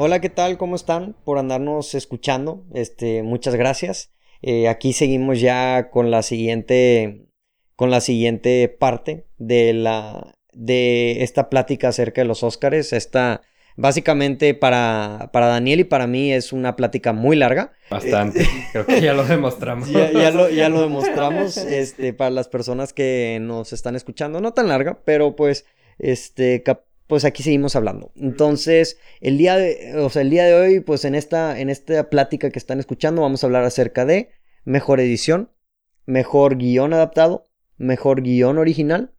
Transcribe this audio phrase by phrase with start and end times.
[0.00, 0.58] Hola, ¿qué tal?
[0.58, 1.16] ¿Cómo están?
[1.24, 2.64] Por andarnos escuchando.
[2.72, 4.12] Este, muchas gracias.
[4.42, 7.26] Eh, aquí seguimos ya con la siguiente,
[7.74, 12.92] con la siguiente parte de la, de esta plática acerca de los Óscares.
[12.92, 13.42] Esta,
[13.74, 17.72] básicamente para, para Daniel y para mí es una plática muy larga.
[17.90, 19.90] Bastante, creo que ya lo demostramos.
[19.90, 24.52] ya, ya, lo, ya lo demostramos, este, para las personas que nos están escuchando, no
[24.52, 25.66] tan larga, pero pues,
[25.98, 26.62] este,
[27.08, 28.12] pues aquí seguimos hablando.
[28.14, 32.10] Entonces, el día de, o sea, el día de hoy, pues en esta, en esta
[32.10, 34.30] plática que están escuchando, vamos a hablar acerca de
[34.64, 35.50] mejor edición,
[36.04, 37.46] mejor guion adaptado,
[37.78, 39.14] mejor guion original,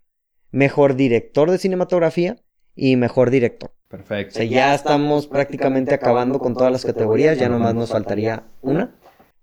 [0.52, 2.38] mejor director de cinematografía
[2.76, 3.72] y mejor director.
[3.88, 4.34] Perfecto.
[4.34, 8.96] O sea, ya estamos prácticamente acabando con todas las categorías, ya nomás nos faltaría una.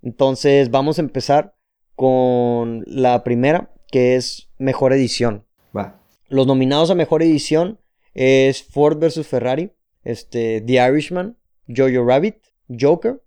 [0.02, 1.56] Entonces, vamos a empezar
[1.96, 5.44] con la primera, que es mejor edición.
[5.76, 6.00] Va.
[6.28, 7.80] Los nominados a mejor edición
[8.16, 9.26] es Ford vs.
[9.26, 9.70] Ferrari,
[10.02, 11.36] este, The Irishman,
[11.68, 12.36] Jojo Rabbit,
[12.68, 13.22] Joker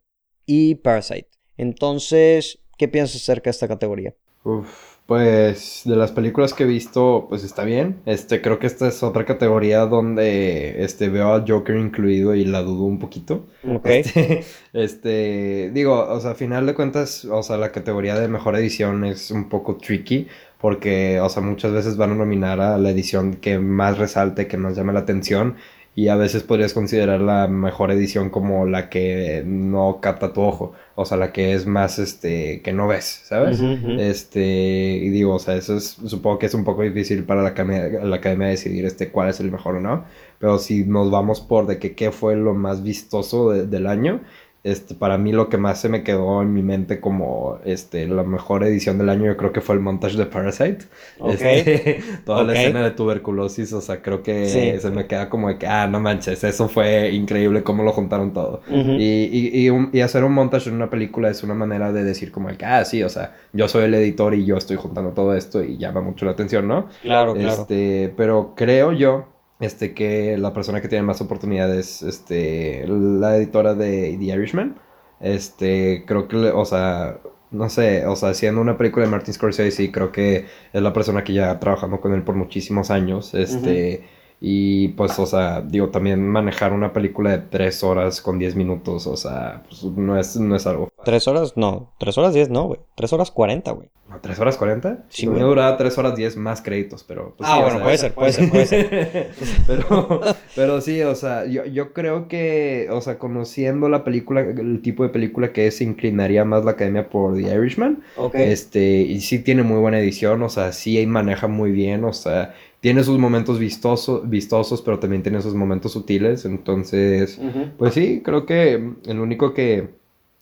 [0.45, 1.29] y Parasite.
[1.57, 4.15] Entonces, ¿qué piensas acerca de esta categoría?
[4.43, 8.01] Uf, pues de las películas que he visto, pues está bien.
[8.05, 12.63] Este, creo que esta es otra categoría donde este, veo a Joker incluido y la
[12.63, 13.47] dudo un poquito.
[13.67, 13.85] Ok.
[13.85, 18.55] Este, este, digo, o sea, a final de cuentas, o sea, la categoría de mejor
[18.55, 20.27] edición es un poco tricky
[20.59, 24.57] porque, o sea, muchas veces van a nominar a la edición que más resalte, que
[24.57, 25.55] más llame la atención,
[25.95, 30.73] y a veces podrías considerar la mejor edición como la que no capta tu ojo,
[30.95, 33.57] o sea, la que es más, este, que no ves, ¿sabes?
[33.57, 33.93] Ujú, ujú.
[33.95, 37.49] Este, y digo, o sea, eso es, supongo que es un poco difícil para la
[37.49, 40.05] academia, la academia decidir, este, cuál es el mejor o no,
[40.39, 44.21] pero si nos vamos por de que qué fue lo más vistoso de- del año,
[44.63, 48.23] este, para mí lo que más se me quedó en mi mente como este, la
[48.23, 50.85] mejor edición del año, yo creo que fue el montaje de Parasite.
[51.19, 51.31] Ok.
[51.41, 54.79] Este, toda la escena de tuberculosis, o sea, creo que Sí.
[54.81, 58.33] se me queda como de que, ah, no manches, eso fue increíble cómo lo juntaron
[58.33, 58.61] todo.
[58.69, 62.03] Y, y, y, un- y hacer un montaje en una película es una manera de
[62.03, 64.75] decir como de que, ah, sí, o sea, yo soy el editor y yo estoy
[64.77, 66.87] juntando todo esto y llama mucho la atención, ¿no?
[67.01, 67.61] Claro, claro.
[67.61, 69.25] Este, pero creo yo
[69.59, 74.79] este, que la persona que tiene más oportunidades, este, la editora de The Irishman,
[75.19, 77.19] este, creo que, o sea,
[77.51, 81.23] no sé, o sea, haciendo una película de Martin Scorsese, creo que es la persona
[81.23, 84.07] que ya trabajando con él por muchísimos años, este,
[84.39, 89.07] y pues, o sea, digo, también manejar una película de tres horas con diez minutos,
[89.07, 91.53] o sea, pues no es, no es algo ¿Tres horas?
[91.55, 92.79] No, tres horas diez no, güey.
[92.95, 93.89] Tres horas cuarenta, güey.
[94.09, 95.05] ¿No, ¿Tres horas cuarenta?
[95.09, 95.45] Sí, Sí, me güey.
[95.45, 97.35] duraba tres horas diez más créditos, pero...
[97.37, 99.31] pues, Ah, sí, o bueno, sea, puede ser, puede ser, puede ser.
[99.67, 100.21] pero,
[100.55, 105.03] pero sí, o sea, yo, yo creo que, o sea, conociendo la película, el tipo
[105.03, 108.01] de película que es, se inclinaría más la academia por The Irishman.
[108.17, 108.35] Ok.
[108.35, 112.55] Este, y sí tiene muy buena edición, o sea, sí maneja muy bien, o sea,
[112.79, 117.39] tiene sus momentos vistosos, vistosos, pero también tiene sus momentos sutiles, entonces...
[117.77, 118.73] Pues sí, creo que
[119.05, 119.98] el único que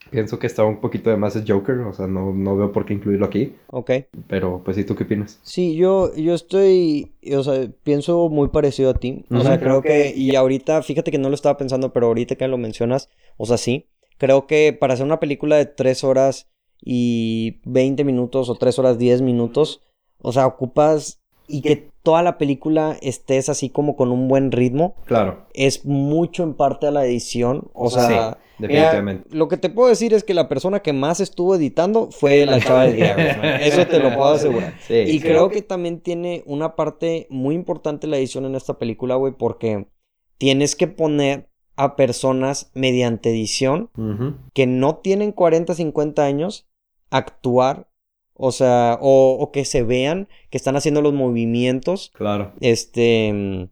[0.09, 2.85] pienso que está un poquito de más es Joker, o sea, no, no veo por
[2.85, 3.91] qué incluirlo aquí, Ok.
[4.27, 5.39] pero pues sí, ¿tú qué opinas?
[5.43, 9.25] Sí, yo, yo estoy, o sea, pienso muy parecido a ti.
[9.31, 12.47] O sea, creo que, y ahorita, fíjate que no lo estaba pensando, pero ahorita que
[12.47, 13.85] lo mencionas, o sea, sí.
[14.17, 16.47] Creo que para hacer una película de 3 horas
[16.83, 19.81] y 20 minutos o 3 horas 10 minutos,
[20.21, 24.95] o sea, ocupas y que toda la película estés así como con un buen ritmo,
[25.05, 27.67] Claro, es mucho en parte a la edición.
[27.73, 29.29] O sea, sí, mira, definitivamente.
[29.35, 32.61] lo que te puedo decir es que la persona que más estuvo editando fue la
[32.61, 33.45] chava de The Irishman.
[33.61, 34.73] Eso te lo puedo asegurar.
[34.87, 35.19] Sí, Y sí.
[35.19, 39.87] creo que también tiene una parte muy importante la edición en esta película, güey, porque
[40.37, 43.89] tienes que poner a personas mediante edición
[44.53, 46.67] que no tienen 40, 50 años
[47.11, 47.86] actuar,
[48.37, 52.53] o sea, o, o que se vean que están haciendo los movimientos, Claro.
[52.61, 53.67] este,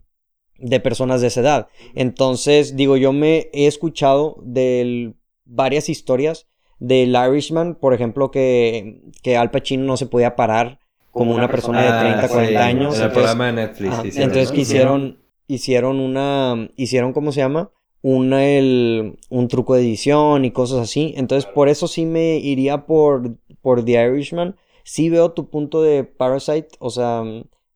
[0.58, 1.68] de personas de esa edad.
[1.94, 5.12] Entonces, digo, yo me he escuchado de
[5.44, 6.46] varias historias
[6.78, 10.78] del Irishman, por ejemplo, que, que Al Pacino no se podía parar
[11.10, 12.94] como una persona de Ah, 30, sí, 40 años.
[12.96, 13.92] En el entonces- programa de Netflix.
[13.94, 14.54] Ajá, hicieron, entonces ¿no?
[14.54, 17.70] que hicieron, hicieron una, hicieron, ¿cómo se llama?
[18.02, 21.14] Una, el, un truco de edición y cosas así.
[21.16, 23.36] Entonces, por eso sí me iría por,
[23.66, 24.54] por The Irishman.
[24.84, 27.24] Sí veo tu punto de Parasite, o sea,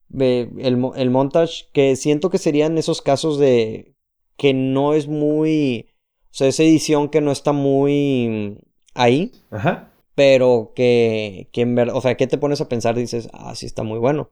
[0.08, 3.96] ve el, el montage, que siento que serían esos casos de
[4.36, 5.88] que no es muy,
[6.26, 8.60] o sea, esa edición que no está muy
[8.94, 9.92] ahí, Ajá.
[10.14, 13.66] pero que, que en verdad, o sea, que te pones a pensar, dices, ah, sí
[13.66, 14.30] está muy bueno.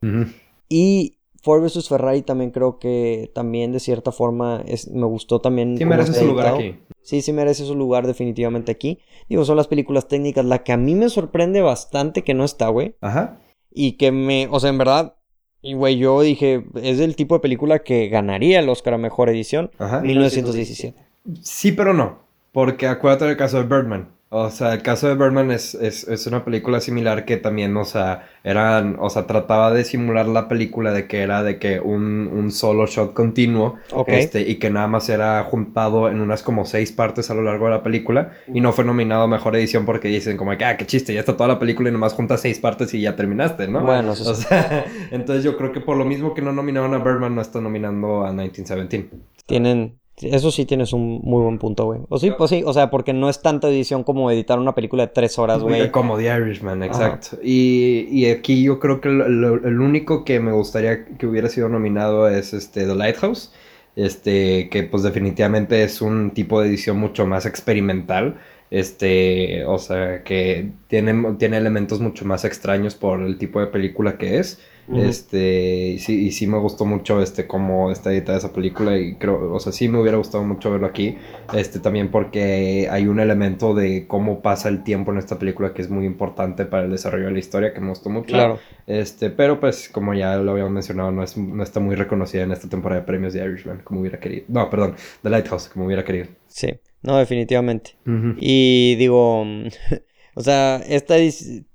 [0.68, 5.78] Y Ford vs Ferrari también creo que también de cierta forma es, me gustó también.
[5.78, 6.78] Sí merece su lugar aquí.
[7.02, 8.98] Sí, sí merece su lugar definitivamente aquí.
[9.28, 10.44] Digo, son las películas técnicas.
[10.44, 12.96] La que a mí me sorprende bastante que no está, güey.
[13.00, 13.40] Ajá.
[13.70, 15.14] Y que me, o sea, en verdad,
[15.62, 19.28] y güey, yo dije, es el tipo de película que ganaría el Oscar a Mejor
[19.28, 19.70] Edición.
[19.78, 20.00] Ajá.
[20.00, 20.98] 1917.
[21.40, 22.18] Sí, pero no.
[22.52, 24.08] Porque acuérdate del caso de Birdman.
[24.30, 27.86] O sea, el caso de Birdman es, es, es, una película similar que también, o
[27.86, 32.28] sea, eran, o sea, trataba de simular la película de que era de que un,
[32.30, 33.76] un solo shot continuo,
[34.06, 37.64] este, y que nada más era juntado en unas como seis partes a lo largo
[37.64, 40.76] de la película, y no fue nominado a Mejor Edición porque dicen como que, ah,
[40.76, 43.66] qué chiste, ya está toda la película y nomás juntas seis partes y ya terminaste,
[43.66, 43.80] ¿no?
[43.80, 46.98] Bueno, eso o sea, entonces yo creo que por lo mismo que no nominaron a
[46.98, 49.08] Birdman, no está nominando a 1917.
[49.46, 52.00] Tienen, eso sí tienes un muy buen punto, güey.
[52.08, 55.06] O sí, pues sí, o sea, porque no es tanta edición como editar una película
[55.06, 55.90] de tres horas, güey.
[55.90, 57.38] Como The Irishman, exacto.
[57.42, 62.28] Y, y, aquí yo creo que el único que me gustaría que hubiera sido nominado
[62.28, 63.52] es este The Lighthouse.
[63.96, 68.38] Este, que pues definitivamente es un tipo de edición mucho más experimental.
[68.70, 74.16] Este, o sea, que tiene, tiene elementos mucho más extraños por el tipo de película
[74.16, 74.60] que es.
[74.94, 79.16] Este, y sí, y sí me gustó mucho este cómo está editada esa película y
[79.16, 81.16] creo, o sea, sí me hubiera gustado mucho verlo aquí.
[81.52, 85.82] Este, también porque hay un elemento de cómo pasa el tiempo en esta película que
[85.82, 88.28] es muy importante para el desarrollo de la historia que me gustó mucho.
[88.28, 88.58] Claro.
[88.86, 92.52] Este, pero pues como ya lo habíamos mencionado, no, es, no está muy reconocida en
[92.52, 94.46] esta temporada de premios de Irishman como hubiera querido.
[94.48, 96.28] No, perdón, The Lighthouse como hubiera querido.
[96.46, 96.68] Sí,
[97.02, 97.96] no, definitivamente.
[98.38, 99.42] Y digo,
[100.34, 101.16] o sea, esta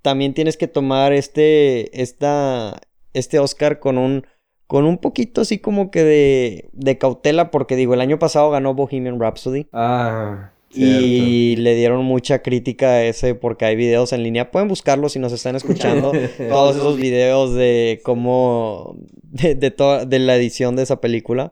[0.02, 2.82] también tienes que tomar este, esta
[3.14, 4.26] este Oscar con un,
[4.68, 8.74] con un poquito así como que de, de cautela, porque digo, el año pasado ganó
[8.74, 9.68] Bohemian Rhapsody.
[9.72, 10.52] Ah.
[10.76, 14.50] Y le dieron mucha crítica a ese porque hay videos en línea.
[14.50, 16.12] Pueden buscarlos si nos están escuchando.
[16.50, 18.98] todos esos videos de cómo.
[19.22, 19.72] de, de,
[20.08, 21.52] de la edición de esa película.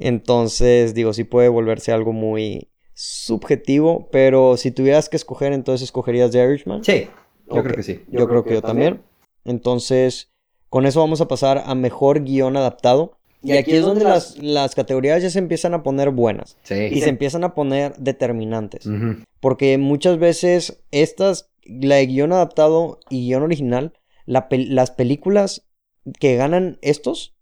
[0.00, 4.08] Entonces, digo, sí puede volverse algo muy subjetivo.
[4.12, 6.84] Pero si tuvieras que escoger, entonces escogerías The Irishman.
[6.84, 7.08] Sí,
[7.48, 8.02] yo creo que sí.
[8.08, 9.00] Yo, creo, que, yo también.
[9.44, 10.31] Entonces,
[10.72, 13.18] con eso vamos a pasar a mejor guion adaptado.
[13.42, 16.56] Y aquí es donde las, las categorías ya se empiezan a poner buenas.
[16.70, 18.88] Y se empiezan a poner determinantes.
[19.38, 23.92] Porque muchas veces estas, la de guion adaptado y guion original,
[24.24, 25.66] las películas
[26.18, 27.34] que ganan estos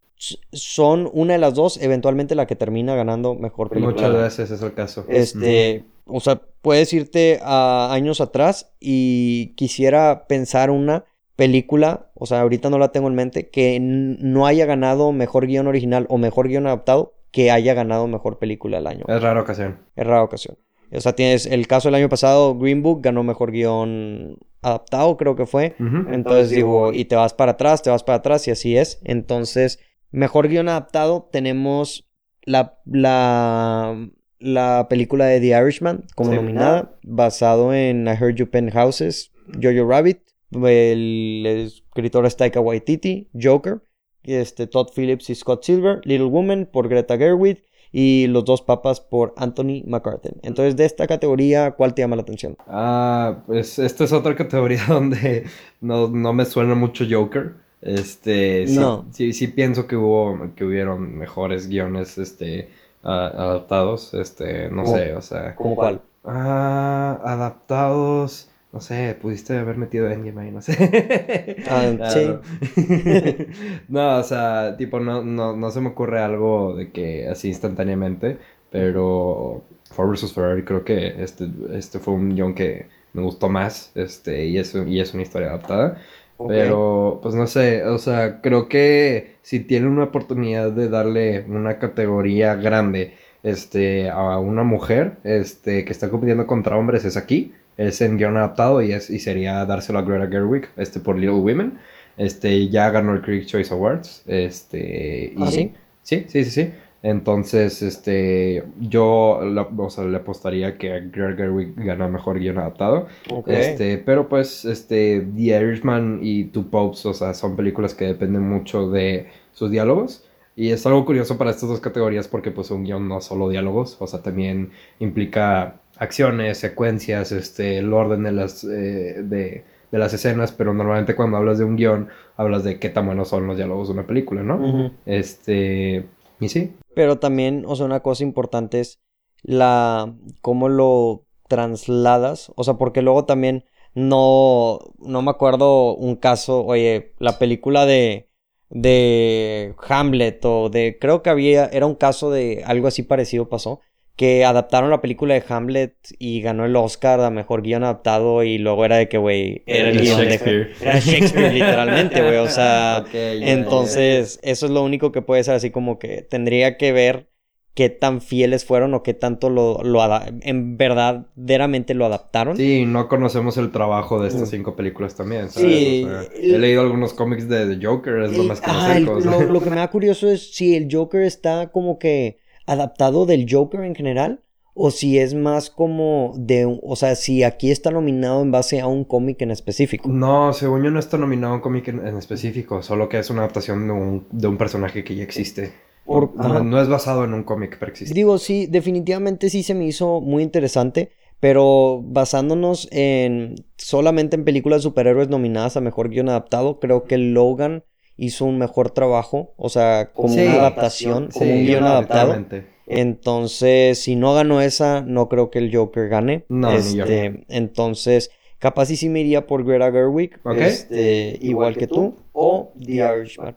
[0.51, 3.95] son una de las dos, eventualmente la que termina ganando mejor película.
[3.95, 5.05] Muchas veces es el caso.
[5.09, 11.05] Este, o sea, puedes irte a años atrás y quisiera pensar una
[11.41, 15.69] película, o sea, ahorita no la tengo en mente, que no haya ganado mejor guion
[15.69, 19.07] original o mejor guion adaptado, que haya ganado mejor película del año.
[19.09, 19.79] Es rara ocasión.
[19.97, 20.59] Es rara ocasión.
[20.93, 25.35] O sea, tienes el caso del año pasado, Green Book ganó mejor guion adaptado, creo
[25.35, 25.77] que fue.
[25.79, 29.01] Entonces digo, y te vas para atrás, te vas para atrás, y así es.
[29.03, 29.79] Entonces,
[30.11, 32.07] mejor guion adaptado, tenemos
[32.43, 34.11] la, la,
[34.41, 40.21] la película de The Irishman como nominada, basado en I Heard You Penthouses, Jojo Rabbit.
[40.53, 43.81] El escritor es Taika Waititi, Joker,
[44.25, 49.01] este, Todd Phillips y Scott Silver, Little Woman por Greta Gerwig y Los dos papas
[49.01, 50.31] por Anthony McCarthy.
[50.43, 52.57] Entonces, de esta categoría, ¿cuál te llama la atención?
[52.67, 55.45] Ah, pues esta es otra categoría donde
[55.81, 57.55] no, me suena mucho Joker.
[57.83, 59.07] Este, sí, no.
[59.11, 62.69] sí, sí, pienso que hubo, que hubieron mejores guiones, este,
[63.03, 65.55] adaptados, este, no sé, o sea.
[65.57, 66.03] ¿Cómo cuál?
[66.25, 68.50] Ah, adaptados.
[68.73, 71.57] No sé, pudiste haber metido Endgame ahí, no sé.
[71.69, 72.39] Ah, sí.
[73.89, 78.39] no, o sea, tipo, no, no, no se me ocurre algo de que así instantáneamente,
[78.71, 80.33] pero Ford vs.
[80.33, 84.75] Ferrari creo que este, este fue un guion que me gustó más, este, y es,
[84.75, 86.01] y es una historia adaptada.
[86.49, 91.79] Pero, pues no sé, o sea, creo que si tienen una oportunidad de darle una
[91.79, 98.01] categoría grande este, a una mujer este, que está compitiendo contra hombres, es aquí es
[98.01, 101.79] en guion adaptado y, es, y sería dárselo a Greta Gerwig este, por Little Women.
[102.17, 104.23] Este, ya ganó el Critics Choice Awards.
[104.27, 105.73] Este, y, ¿Ah, sí?
[106.03, 106.73] Sí, sí, sí, sí.
[107.03, 113.07] Entonces, este, yo o sea, le apostaría que Greta Gerwig gana mejor guion adaptado.
[113.47, 118.43] Este, pero pues, este, The Irishman y Two Popes, o sea, son películas que dependen
[118.43, 120.27] mucho de sus diálogos.
[120.57, 123.97] Y es algo curioso para estas dos categorías porque pues un guion no solo diálogos,
[123.99, 130.51] o sea, también implica acciones, secuencias, este, el orden de las, eh, de, las escenas,
[130.51, 133.89] pero normalmente cuando hablas de un guion, hablas de qué tan buenos son los diálogos
[133.89, 134.93] de una película, ¿no?
[135.05, 136.07] Este,
[136.41, 136.73] y sí.
[136.95, 139.01] Pero también, o sea, una cosa importante es
[139.43, 143.65] la, cómo lo trasladas, o sea, porque luego también
[143.95, 148.31] no, no me acuerdo un caso, oye, la película de,
[148.71, 153.81] de Hamlet o de, creo que había, era un caso de algo así parecido pasó,
[154.21, 158.59] que adaptaron la película de Hamlet y ganó el Oscar a mejor guion adaptado y
[158.59, 163.03] luego era de que, güey, era el guion de era Shakespeare literalmente, güey, o sea,
[163.15, 167.31] entonces eso es lo único que puede ser así como que tendría que ver
[167.73, 170.03] qué tan fieles fueron o qué tanto lo, lo
[170.43, 172.59] en verdaderamente lo adaptaron.
[172.59, 174.51] Sí, no conocemos el trabajo de estas mm.
[174.51, 175.49] cinco películas también.
[175.49, 179.63] Sí, he leído algunos cómics de The Joker, es lo más que ah, lo, lo
[179.63, 182.40] que me da curioso es si el Joker está como que
[182.71, 184.43] adaptado del Joker en general
[184.75, 188.87] o si es más como de, o sea, si aquí está nominado en base a
[188.87, 190.09] un cómic en específico.
[190.09, 193.41] No, según yo no está nominado a un cómic en, específico, solo que es una
[193.41, 195.75] adaptación de un, de un personaje que ya existe.
[196.07, 198.15] no, es basado en un cómic, pero existe.
[198.15, 201.11] Digo, sí, definitivamente sí se me hizo muy interesante,
[201.41, 207.19] pero basándonos en solamente en películas de superhéroes nominadas a mejor guion adaptado, creo que
[207.19, 207.85] Logan
[208.21, 212.45] hizo un mejor trabajo, o sea, como una adaptación, como un guion adaptado.
[212.87, 216.45] Entonces, si no ganó esa, no creo que el Joker gane.
[216.51, 222.17] No, este, Entonces, capaz sí, sí me iría por Greta Gerwig, este, igual que tú,
[222.33, 223.57] o The Irishman.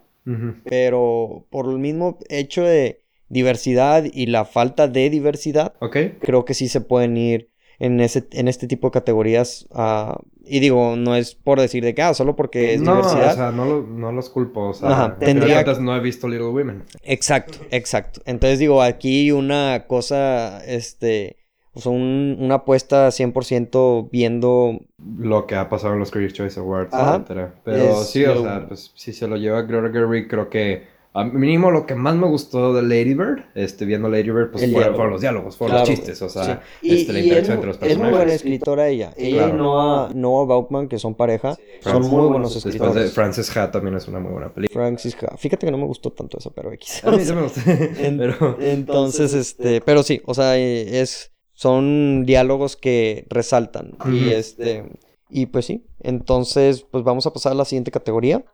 [0.64, 5.74] Pero por el mismo hecho de diversidad y la falta de diversidad,
[6.22, 7.50] creo que sí se pueden ir
[7.80, 9.68] en, ese, en este tipo de categorías.
[9.72, 10.14] Uh,
[10.46, 13.32] y digo, no es por decir de que, ah, solo porque es no, diversidad.
[13.32, 14.70] o sea, no, no los culpo.
[14.70, 15.64] O sea, tendría...
[15.80, 16.84] no he visto Little Women.
[17.04, 18.22] Exacto, exacto.
[18.26, 21.38] Entonces digo, aquí una cosa, este...
[21.76, 24.80] O sea, un, una apuesta 100% viendo...
[25.18, 27.56] Lo que ha pasado en los Critics' Choice Awards, etcétera.
[27.64, 31.86] Pero sí, o sea, pues si se lo lleva Gerwig, creo que a mínimo lo
[31.86, 35.56] que más me gustó de Lady Bird, este, viendo Lady Bird, pues fueron, los diálogos,
[35.58, 37.92] fueron los chistes, o sea, este, la interacción entre los personajes.
[37.92, 39.14] Es muy buena escritora ella.
[39.16, 42.96] Ella y Noah, Noah Bautman, que son pareja, son muy buenos escritores.
[42.96, 44.74] Después de Frances Ha también es una muy buena película.
[44.74, 45.38] Frances Ha.
[45.38, 47.04] Fíjate que no me gustó tanto eso, pero X.
[47.04, 47.62] A mí sí me gustó.
[48.18, 48.58] pero...
[48.60, 53.98] Entonces, este, pero sí, o sea, es, son diálogos que resaltan.
[54.12, 54.84] Y este,
[55.30, 58.46] y pues sí, entonces, pues vamos a pasar a la siguiente categoría,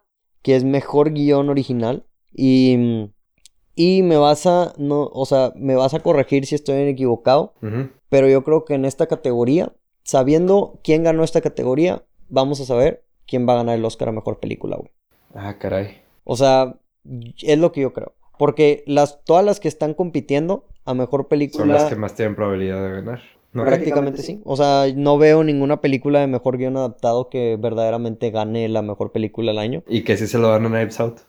[0.41, 2.05] que es mejor guion original.
[2.33, 3.09] Y,
[3.75, 7.53] y me vas a, no, o sea, me vas a corregir si estoy equivocado,
[8.09, 13.03] pero yo creo que en esta categoría, sabiendo quién ganó esta categoría, vamos a saber
[13.27, 14.91] quién va a ganar el Oscar a Mejor Película, güey.
[15.33, 16.01] Ah, caray.
[16.23, 16.75] O sea,
[17.41, 18.13] es lo que yo creo.
[18.37, 21.65] Porque las, todas las que están compitiendo a Mejor Película...
[21.65, 23.21] Son las que más tienen probabilidad de ganar.
[23.51, 24.41] Prácticamente sí.
[24.45, 29.11] O sea, no veo ninguna película de mejor guion adaptado que verdaderamente gane la mejor
[29.11, 29.83] película del año.
[29.87, 31.19] Y que sí se lo dan a Knives Out.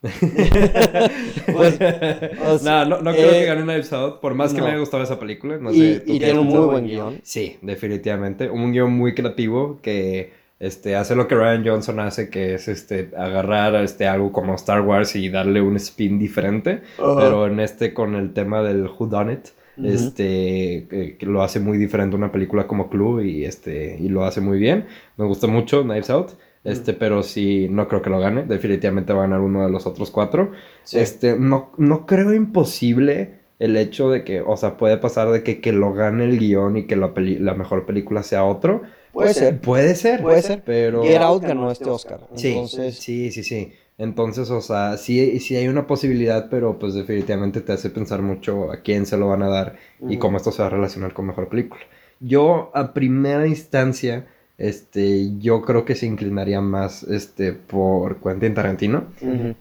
[1.52, 4.78] Pues, no, no, no creo que eh, gane Knives Out, por más que me haya
[4.78, 5.58] gustado esa película.
[5.72, 7.20] y, tiene un muy buen guion.
[7.22, 8.48] Sí, definitivamente.
[8.48, 13.10] Un guion muy creativo que este, hace lo que Ryan Johnson hace, que es este,
[13.16, 16.82] agarrar este, algo como Star Wars y darle un spin diferente.
[16.96, 19.48] Pero en este, con el tema del Who Done It.
[19.80, 20.86] Este,
[21.20, 24.58] que lo hace muy diferente una película como Club y, este, y lo hace muy
[24.58, 24.86] bien.
[25.16, 26.32] Me gusta mucho Knives Out.
[26.64, 28.44] Este, pero sí, no creo que lo gane.
[28.44, 30.52] Definitivamente va a ganar uno de los otros cuatro.
[30.92, 35.60] Este, no, no creo imposible el hecho de que, o sea, puede pasar de que,
[35.60, 38.82] que lo gane el guion y que la, la mejor película sea otro.
[39.12, 39.60] Puede ser.
[39.60, 40.22] Puede ser.
[40.22, 40.62] Puede ser.
[40.64, 41.02] Pero...
[41.02, 42.20] Get Out ganó este Oscar.
[42.34, 43.72] Sí, sí, sí, sí.
[43.98, 48.70] Entonces, o sea, sí, sí hay una posibilidad, pero pues definitivamente te hace pensar mucho
[48.70, 49.76] a quién se lo van a dar
[50.08, 51.82] y cómo esto se va a relacionar con mejor película.
[52.20, 59.04] Yo, a primera instancia, este, yo creo que se inclinaría más, este, por Quentin Tarantino.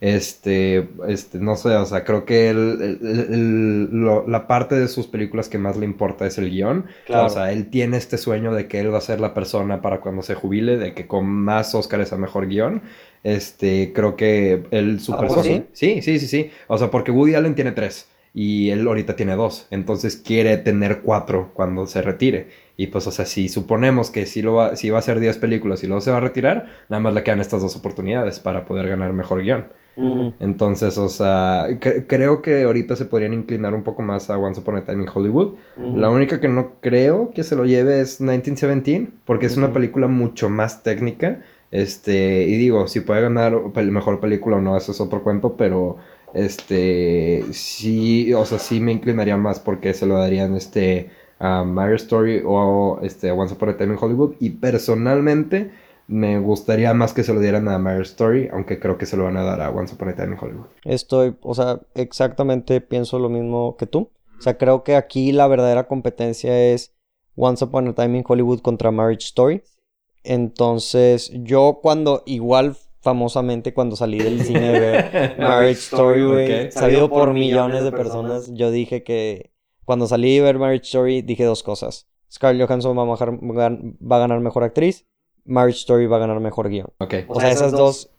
[0.01, 2.51] Este, este, no sé, o sea, creo que
[4.25, 6.87] la parte de sus películas que más le importa es el guion.
[7.09, 10.01] O sea, él tiene este sueño de que él va a ser la persona para
[10.01, 12.81] cuando se jubile, de que con más Oscars a mejor guion.
[13.23, 15.43] Este, creo que él, su persona.
[15.43, 15.63] ¿sí?
[15.73, 16.51] sí, sí, sí, sí.
[16.65, 18.07] O sea, porque Woody Allen tiene tres
[18.39, 19.65] y él ahorita tiene dos.
[19.71, 22.49] Entonces quiere tener cuatro cuando se retire.
[22.77, 25.39] Y pues, o sea, si suponemos que si, lo va, si va a hacer 10
[25.39, 28.63] películas y luego se va a retirar, nada más le quedan estas dos oportunidades para
[28.65, 29.65] poder ganar mejor guion.
[30.39, 34.75] Entonces, o sea, creo que ahorita se podrían inclinar un poco más a Once Upon
[34.75, 35.55] a Time in Hollywood.
[35.95, 40.07] La única que no creo que se lo lleve es 1917, porque es una película
[40.07, 41.41] mucho más técnica.
[41.71, 45.97] Este, y digo, si puede ganar mejor película o no, eso es otro cuento, pero
[46.33, 52.03] este, sí, o sea, sí me inclinaría más porque se lo darían, este, a Marriage
[52.03, 54.35] Story o este, Once Upon a Time in Hollywood.
[54.39, 55.71] Y personalmente
[56.07, 59.25] me gustaría más que se lo dieran a Marriage Story, aunque creo que se lo
[59.25, 60.67] van a dar a Once Upon a Time in Hollywood.
[60.83, 64.09] Estoy, o sea, exactamente pienso lo mismo que tú.
[64.37, 66.93] O sea, creo que aquí la verdadera competencia es
[67.35, 69.63] Once Upon a Time in Hollywood contra Marriage Story.
[70.23, 77.33] Entonces, yo cuando igual famosamente cuando salí del cine de ver Marriage Story, sabido por
[77.33, 79.51] millones de personas, yo dije que
[79.85, 82.07] cuando salí de ver Marriage Story dije dos cosas.
[82.29, 85.05] Scarlett Johansson va a, ganar mejor actriz,
[85.45, 86.89] Marriage Story va a ganar mejor guion.
[86.99, 87.25] Okay.
[87.29, 88.11] O, sea, esas dos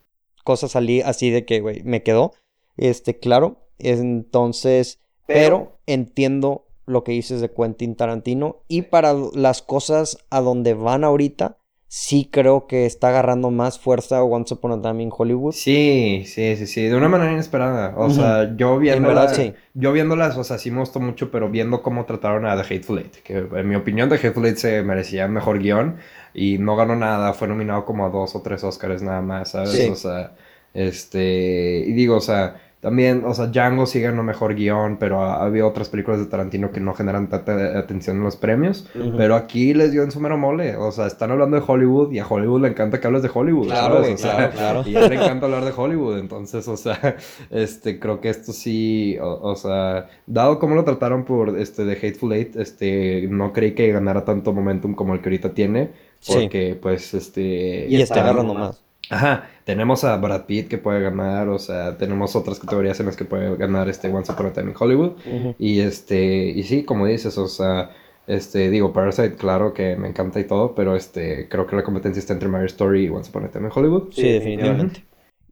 [0.43, 2.33] cosas salí así de que, güey, me quedó.
[2.75, 3.67] Este, claro.
[3.77, 10.73] Entonces, Pero entiendo lo que dices de Quentin Tarantino y para las cosas a donde
[10.73, 11.58] van ahorita,
[11.91, 15.53] sí creo que está agarrando más fuerza Once Upon a Time in Hollywood.
[15.53, 17.95] Sí, sí, sí, sí, de una manera inesperada.
[17.97, 19.55] O sea, yo viéndolas, sí.
[19.73, 22.99] yo viéndolas, o sea, sí me gustó mucho, pero viendo cómo trataron a The Hateful
[22.99, 25.97] Eight, que en mi opinión The Hateful Eight se merecía mejor guion
[26.35, 29.89] y no ganó nada, fue nominado como a dos o tres Oscars nada más, ¿sabes?
[29.89, 30.35] O sea,
[30.75, 35.21] este, y digo, o sea, también, o sea, Django sigue en lo mejor guion, pero
[35.21, 38.87] había otras películas de Tarantino que no generan tanta atención en los premios.
[39.17, 40.77] Pero aquí les dio en su mero mole.
[40.77, 43.67] O sea, están hablando de Hollywood y a Hollywood le encanta que hables de Hollywood.
[43.67, 44.83] Claro, claro, claro.
[44.85, 46.19] Y a él le encanta hablar de Hollywood.
[46.19, 47.17] Entonces, o sea,
[47.49, 52.31] este, creo que esto sí, o, sea, dado cómo lo trataron por este de Hateful
[52.31, 55.91] Eight, este, no creí que ganara tanto momentum como el que ahorita tiene.
[56.25, 57.87] Porque, pues, este.
[57.89, 58.88] Y está agarrando más.
[59.09, 63.17] Ajá, tenemos a Brad Pitt que puede ganar, o sea, tenemos otras categorías en las
[63.17, 65.13] que puede ganar este Once Upon a Time in Hollywood.
[65.57, 67.89] Y este, y sí, como dices, o sea,
[68.27, 72.19] este, digo, Parasite, claro que me encanta y todo, pero este, creo que la competencia
[72.19, 74.13] está entre Marriage Story y Once Upon a Time in Hollywood.
[74.13, 75.03] Sí, definitivamente.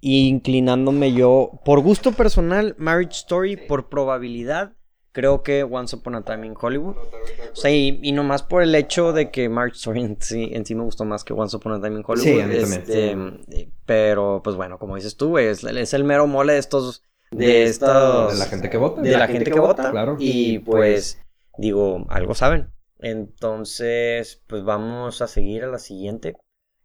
[0.01, 4.76] inclinándome yo, por gusto personal, Marriage Story, por probabilidad,
[5.17, 6.95] creo que Once Upon a Time in Hollywood.
[6.95, 10.63] O sea, y, y nomás por el hecho de que March Story en sí, en
[10.63, 12.23] sí me gustó más que Once Upon a Time in Hollywood.
[12.23, 13.17] Sí, a mí este,
[13.87, 17.03] Pero, pues bueno, como dices tú, es, es el mero mole de estos...
[17.31, 19.01] De, estos, de la gente que vota.
[19.01, 19.89] De, la, gente, que, vota.
[19.89, 20.17] Claro.
[20.19, 21.19] Y pues,
[21.57, 22.69] digo, algo saben.
[22.99, 26.37] Entonces, pues vamos a seguir a la siguiente.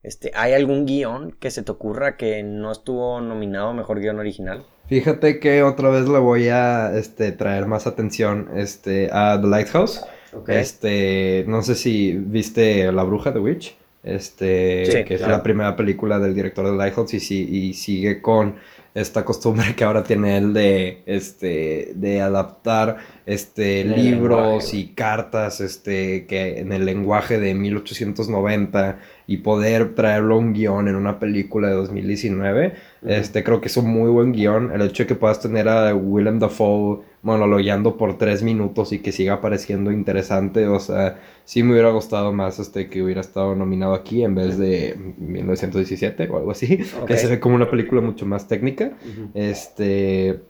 [0.03, 4.19] Este, ¿Hay algún guion que se te ocurra que no estuvo nominado a Mejor Guión
[4.19, 4.65] Original?
[4.89, 10.05] Fíjate que otra vez le voy a este, traer más atención este, a The Lighthouse.
[10.47, 13.77] Este, no sé si viste La Bruja, The Witch.
[14.03, 18.57] Este, que es la primera película del director de Lighthouse y, y sigue con
[18.95, 26.27] esta costumbre que ahora tiene él de, este, de adaptar este, libros y cartas este,
[26.27, 31.69] que en el lenguaje de 1890 y poder traerlo a un guion en una película
[31.69, 32.75] de 2019.
[33.07, 34.73] este, creo que es un muy buen guion.
[34.73, 39.13] El hecho de que puedas tener a Willem Dafoe monologueando por tres minutos y que
[39.13, 43.95] siga pareciendo interesante, o sea, sí me hubiera gustado más este, que hubiera estado nominado
[43.95, 48.27] aquí en vez de 1917 o algo así, que se ve como una película mucho
[48.27, 48.93] más técnica.
[49.35, 50.41] Este,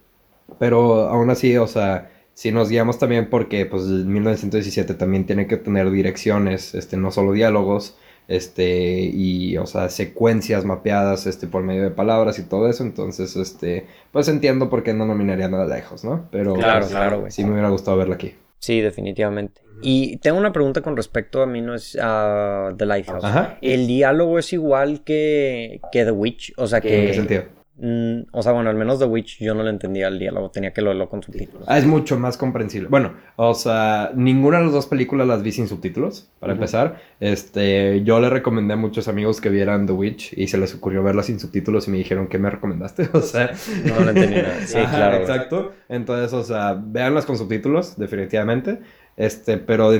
[0.58, 5.56] pero aún así, o sea si nos guiamos también porque pues 1917 también tiene que
[5.56, 7.96] tener direcciones, este, no solo diálogos,
[8.28, 13.36] este, y, o sea, secuencias mapeadas, este, por medio de palabras y todo eso, entonces,
[13.36, 16.28] este, pues entiendo por qué no nominaría nada lejos, ¿no?
[16.30, 18.34] Pero, claro, pues, claro, sí me hubiera gustado verla aquí.
[18.58, 19.60] Sí, definitivamente.
[19.82, 23.24] Y tengo una pregunta con respecto a mí, no es a The Lighthouse.
[23.24, 23.58] Ajá.
[23.60, 26.52] ¿El diálogo es igual que, que The Witch?
[26.56, 27.00] O sea que...
[27.00, 27.61] ¿En qué sentido?
[27.84, 30.72] Mm, o sea, bueno, al menos The Witch yo no le entendía el diálogo, tenía
[30.72, 31.64] que leerlo con subtítulos.
[31.66, 32.88] Ah, es mucho más comprensible.
[32.88, 37.00] Bueno, o sea, ninguna de las dos películas las vi sin subtítulos, para empezar.
[37.18, 41.02] Este, yo le recomendé a muchos amigos que vieran The Witch y se les ocurrió
[41.02, 43.08] verla sin subtítulos y me dijeron, ¿qué me recomendaste?
[43.14, 43.52] O sea,
[43.84, 44.60] no lo entendí nada.
[44.64, 45.16] Sí, claro.
[45.16, 45.72] Exacto.
[45.88, 48.78] Entonces, o sea, véanlas con subtítulos, definitivamente.
[49.16, 49.90] Este, pero,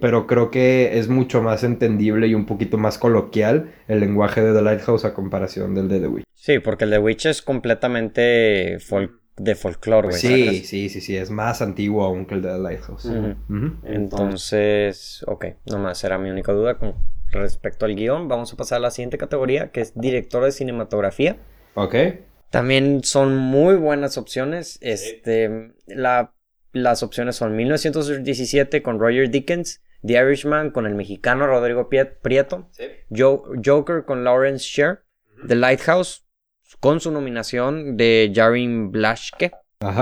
[0.00, 4.54] pero creo que es mucho más entendible y un poquito más coloquial el lenguaje de
[4.54, 6.24] The Lighthouse a comparación del de The Witch.
[6.34, 8.78] Sí, porque el The Witch es completamente
[9.36, 10.18] de folclore, güey.
[10.18, 13.10] Sí, sí, sí, sí, es más antiguo aún que el de The Lighthouse.
[13.84, 16.94] Entonces, ok, nomás era mi única duda con
[17.30, 18.28] respecto al guion.
[18.28, 21.36] Vamos a pasar a la siguiente categoría, que es director de cinematografía.
[21.74, 21.94] Ok.
[22.50, 24.78] También son muy buenas opciones.
[24.80, 26.32] Este, la
[26.76, 32.70] las opciones son 1917 con Roger Dickens, The Irishman con el mexicano Rodrigo Prieto,
[33.10, 35.02] Joker con Lawrence Sher,
[35.46, 36.24] The Lighthouse
[36.80, 39.52] con su nominación de Jarin Blaschke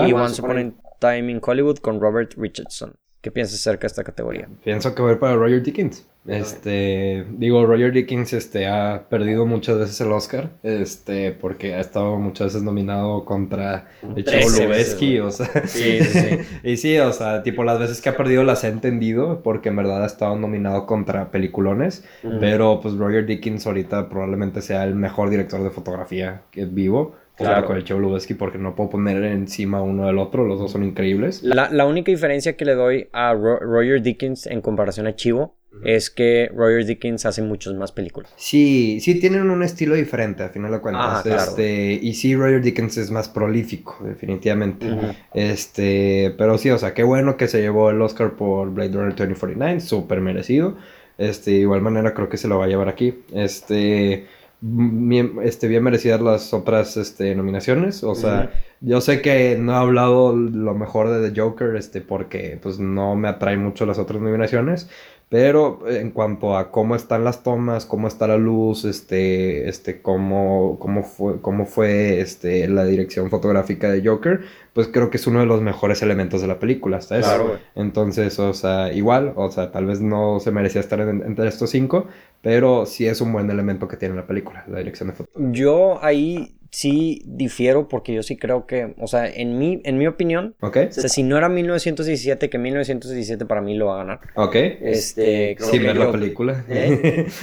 [0.06, 2.94] y Once Upon a Time in Hollywood con Robert Richardson.
[3.24, 4.50] ¿Qué piensas acerca de esta categoría?
[4.62, 6.06] Pienso que va a ir para Roger Dickens.
[6.26, 12.18] Este, digo, Roger Dickens este, ha perdido muchas veces el Oscar, este, porque ha estado
[12.18, 16.38] muchas veces nominado contra el Chavo Lubezki, o sea, sí, sí, sí.
[16.64, 19.76] y sí, o sea, tipo las veces que ha perdido las ha entendido, porque en
[19.76, 22.04] verdad ha estado nominado contra peliculones,
[22.40, 27.16] pero pues Roger Dickens ahorita probablemente sea el mejor director de fotografía que vivo.
[27.36, 27.66] Claro.
[27.66, 30.84] con el Chavo Lubezki porque no puedo poner encima uno del otro, los dos son
[30.84, 31.42] increíbles.
[31.42, 36.10] La, la única diferencia que le doy a Roger Dickens en comparación a Chivo es
[36.10, 38.32] que Roger Dickens hace muchas más películas.
[38.36, 41.26] Sí, sí tienen un estilo diferente, a final de cuentas.
[41.26, 44.86] este, y sí, Roger Dickens es más prolífico, definitivamente.
[45.32, 49.14] Este, pero sí, o sea, qué bueno que se llevó el Oscar por Blade Runner
[49.14, 50.76] 2049, súper merecido.
[51.18, 53.22] Este, de igual manera creo que se lo va a llevar aquí.
[53.32, 54.26] Este,
[54.66, 58.02] bien, este, bien merecidas las otras este, nominaciones.
[58.02, 58.50] O sea,
[58.80, 63.14] yo sé que no he hablado lo mejor de The Joker, este, porque pues no
[63.14, 64.88] me atrae mucho las otras nominaciones.
[65.30, 70.78] Pero en cuanto a cómo están las tomas, cómo está la luz, este, este, cómo,
[70.78, 74.42] cómo fue, cómo fue este, la dirección fotográfica de Joker,
[74.74, 77.28] pues creo que es uno de los mejores elementos de la película, hasta eso.
[77.28, 81.70] Claro, Entonces, o sea, igual, o sea, tal vez no se merecía estar entre estos
[81.70, 82.06] cinco,
[82.44, 85.52] pero sí es un buen elemento que tiene la película, la dirección de fotografía.
[85.52, 90.06] Yo ahí sí difiero porque yo sí creo que, o sea, en mi, en mi
[90.06, 90.86] opinión, okay.
[90.86, 94.20] o sea, si no era 1917, que 1917 para mí lo va a ganar.
[94.34, 94.56] Ok.
[94.56, 96.64] Este, sí, ver la película.
[96.68, 97.26] ¿Eh?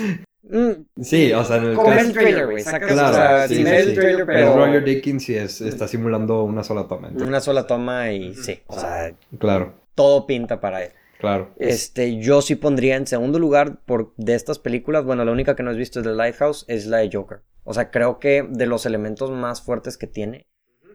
[0.43, 1.91] Mm, sí, o sea, en el caso...
[1.93, 2.63] el trailer, güey.
[2.63, 4.57] Claro, o sea, sí, el trailer, pero...
[4.57, 7.09] Roger Dickens sí es, está simulando una sola toma.
[7.15, 9.13] Una sola toma y sí, o sea...
[9.39, 9.75] Claro.
[9.95, 10.91] Todo pinta para él.
[11.21, 11.53] Claro.
[11.57, 15.61] Este, yo sí pondría en segundo lugar por, de estas películas, bueno, la única que
[15.61, 17.43] no he visto es The Lighthouse, es la de Joker.
[17.63, 20.47] O sea, creo que de los elementos más fuertes que tiene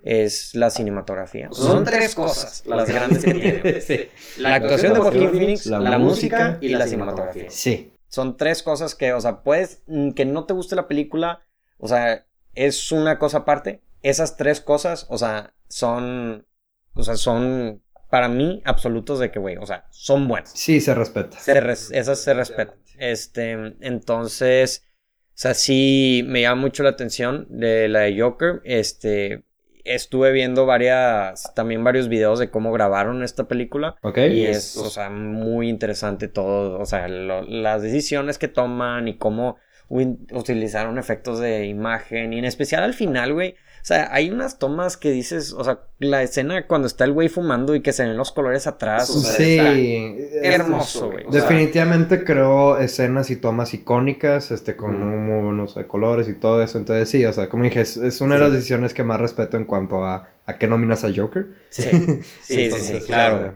[0.03, 1.49] es la cinematografía.
[1.53, 4.11] son tres cosas las grandes que tiene.
[4.39, 7.49] La actuación de Joaquín Phoenix, la, música y la cinematografía.
[7.49, 7.93] Sí.
[8.09, 11.41] Son tres cosas que, o sea, puedes mm, que no te guste la película,
[11.79, 13.81] o sea, es una cosa aparte.
[14.03, 16.47] Esas tres cosas, o sea, son,
[16.95, 17.81] o sea, son
[18.17, 20.51] para mí absolutos de que, güey, o sea, son buenas.
[20.55, 21.37] Sí, se respeta.
[21.37, 22.77] esas se respetan.
[22.97, 28.63] Este, entonces, o sea, sí me llama mucho la atención de la de Joker.
[28.65, 29.45] Este,
[29.85, 33.97] estuve viendo varias, también varios videos de cómo grabaron esta película.
[34.01, 34.17] Ok.
[34.17, 39.59] Y es, o sea, muy interesante todo, o sea, las decisiones que toman y cómo
[39.91, 42.33] utilizaron efectos de imagen.
[42.33, 43.57] Y en especial al final, güey.
[43.87, 47.29] O sea, hay unas tomas que dices, o sea, la escena cuando está el güey
[47.29, 49.09] fumando y que se ven los colores atrás.
[49.11, 50.19] O sea, sí.
[50.43, 51.25] hermoso, güey.
[51.31, 56.79] Definitivamente creó escenas y tomas icónicas, este, con unos colores y todo eso.
[56.79, 59.67] Entonces, sí, o sea, como dije, es, una de las decisiones que más respeto en
[59.67, 61.47] cuanto a a qué nominas a Joker.
[61.69, 61.83] Sí,
[62.43, 63.55] sí, sí, claro.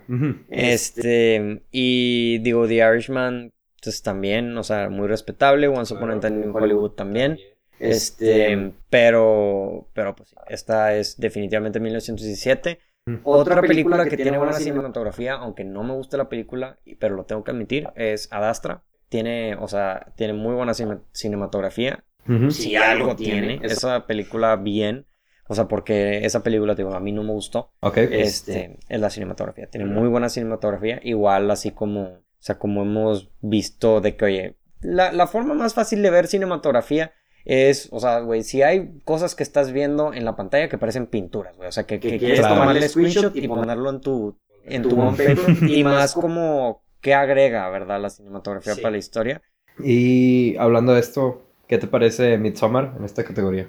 [0.49, 5.66] Este, y digo, The Irishman, pues también, o sea, muy respetable.
[5.66, 7.37] Once Upon a Time in Hollywood también.
[7.81, 12.79] Este, este, pero, pero pues esta es definitivamente 1917.
[13.25, 17.43] Otra película que tiene buena cinematografía, aunque no me gusta la película, pero lo tengo
[17.43, 18.85] que admitir, es Adastra.
[19.09, 22.05] Tiene, o sea, tiene muy buena cinematografía.
[22.51, 25.07] Si algo tiene, esa película bien.
[25.49, 27.73] O sea, porque esa película, digo, a mí no me gustó.
[27.81, 27.97] Ok.
[27.97, 29.66] Este, es la cinematografía.
[29.66, 31.01] Tiene muy buena cinematografía.
[31.03, 35.75] Igual, así como, o sea, como hemos visto de que, oye, la, la forma más
[35.75, 37.12] fácil de ver cinematografía
[37.44, 41.07] es, o sea, güey, si hay cosas que estás viendo en la pantalla que parecen
[41.07, 44.96] pinturas, güey, o sea, que, quieres tomar el screenshot y ponerlo en tu, en tu
[45.66, 48.00] y más como qué agrega, ¿verdad?
[48.00, 49.42] La cinematografía para la historia.
[49.83, 53.68] Y hablando de esto, ¿qué te parece Midsommar en esta categoría?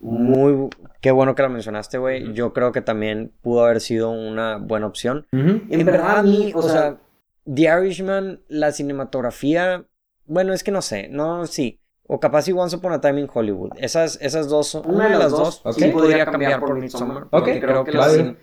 [0.00, 0.68] Muy,
[1.00, 2.32] qué bueno que la mencionaste, güey.
[2.34, 5.26] Yo creo que también pudo haber sido una buena opción.
[5.32, 6.98] En verdad, a mí, o sea,
[7.46, 9.86] The Irishman, la cinematografía,
[10.26, 11.80] bueno, es que no sé, no, sí.
[12.06, 13.70] O capaz y Once Upon a Time in Hollywood.
[13.76, 17.28] Esas, esas dos, una de las dos sí podría cambiar por Midsommar.
[17.30, 18.36] Porque creo que la,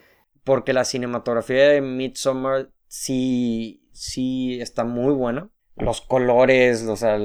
[0.43, 5.49] porque la cinematografía de Midsommar sí, sí está muy buena.
[5.75, 7.17] Los colores, o sea,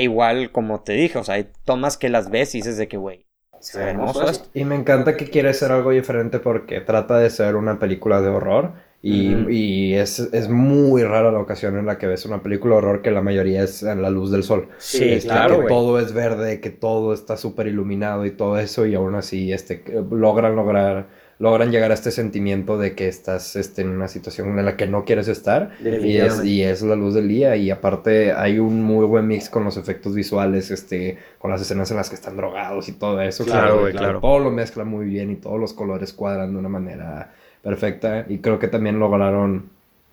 [0.00, 2.96] igual como te dije, o sea, hay tomas que las ves y dices de que,
[2.96, 3.26] güey,
[3.60, 4.48] se ve hermoso esto.
[4.52, 8.28] Y me encanta que quiere ser algo diferente porque trata de ser una película de
[8.28, 8.74] horror
[9.06, 13.10] y, es, muy rara la ocasión en la que ves una película de horror que
[13.10, 14.68] la mayoría es en la luz del sol.
[14.78, 15.60] Sí, este, claro.
[15.60, 19.52] Que todo es verde, que todo está súper iluminado y todo eso, y aún así
[19.52, 24.56] este, logran lograr logran llegar a este sentimiento de que estás este, en una situación
[24.56, 27.72] en la que no quieres estar y es, y es la luz del día y
[27.72, 31.96] aparte hay un muy buen mix con los efectos visuales, este, con las escenas en
[31.96, 33.44] las que están drogados y todo eso.
[33.44, 33.92] Claro, claro.
[33.92, 34.20] claro.
[34.20, 37.34] Todo lo mezcla muy bien y todos los colores cuadran de una manera
[37.64, 38.26] perfecta.
[38.28, 39.70] Y creo que también lograron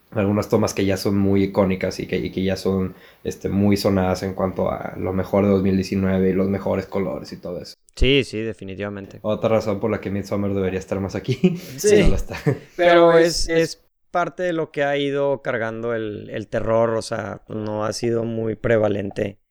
[0.10, 4.24] algunas tomas que ya son muy icónicas y que, que ya son este, muy sonadas
[4.24, 7.76] en cuanto a lo mejor de 2019 y los mejores colores y todo eso.
[7.96, 9.20] Sí, sí, definitivamente.
[9.22, 11.58] Otra razón por la que Midsommar debería estar más aquí.
[11.78, 12.36] Sí, está.
[12.76, 17.44] pero es, es parte de lo que ha ido cargando el, el terror, o sea,
[17.48, 19.42] no ha sido muy prevalente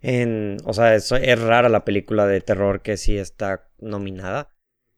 [0.00, 4.50] en, o sea, es, es rara la película de terror que sí está nominada.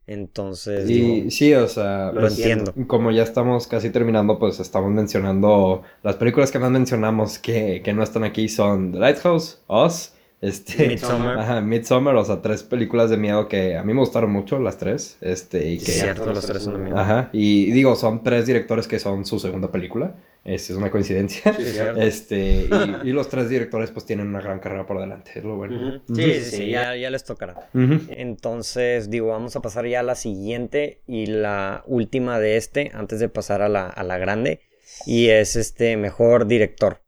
[0.05, 0.89] Entonces.
[0.89, 2.11] Y sí, o sea.
[2.11, 2.73] Lo entiendo.
[2.87, 5.83] Como ya estamos casi terminando, pues estamos mencionando.
[6.03, 10.89] Las películas que más mencionamos que, que no están aquí son The Lighthouse, Us, este,
[10.89, 11.39] Midsommar.
[11.39, 14.77] Ajá, Midsommar, o sea, tres películas de miedo que a mí me gustaron mucho, las
[14.77, 15.17] tres.
[15.21, 15.91] Este, y que.
[15.93, 16.97] Cierto, las tres son de miedo.
[16.97, 17.29] Ajá.
[17.31, 20.15] Y digo, son tres directores que son su segunda película.
[20.43, 21.53] Es, es una coincidencia.
[21.53, 21.63] Sí,
[21.97, 22.67] este,
[23.03, 26.01] y, y los tres directores pues tienen una gran carrera por delante, es lo bueno.
[26.13, 27.69] Sí, sí, sí, ya, ya les tocará.
[27.73, 33.19] Entonces, digo, vamos a pasar ya a la siguiente y la última de este, antes
[33.19, 34.61] de pasar a la, a la grande.
[35.05, 37.01] Y es este mejor director.